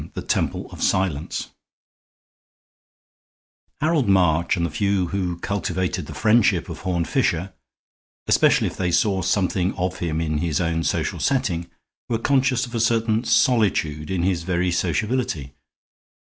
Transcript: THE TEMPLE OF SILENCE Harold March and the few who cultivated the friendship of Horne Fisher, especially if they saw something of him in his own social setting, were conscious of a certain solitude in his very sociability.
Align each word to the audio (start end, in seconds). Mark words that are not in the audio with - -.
THE 0.15 0.23
TEMPLE 0.23 0.71
OF 0.71 0.81
SILENCE 0.81 1.51
Harold 3.81 4.09
March 4.09 4.57
and 4.57 4.65
the 4.65 4.71
few 4.71 5.09
who 5.09 5.37
cultivated 5.37 6.07
the 6.07 6.15
friendship 6.15 6.69
of 6.69 6.79
Horne 6.79 7.05
Fisher, 7.05 7.53
especially 8.25 8.65
if 8.65 8.75
they 8.77 8.89
saw 8.89 9.21
something 9.21 9.75
of 9.75 9.99
him 9.99 10.19
in 10.19 10.39
his 10.39 10.59
own 10.59 10.83
social 10.83 11.19
setting, 11.19 11.69
were 12.09 12.17
conscious 12.17 12.65
of 12.65 12.73
a 12.73 12.79
certain 12.79 13.25
solitude 13.25 14.09
in 14.09 14.23
his 14.23 14.41
very 14.41 14.71
sociability. 14.71 15.53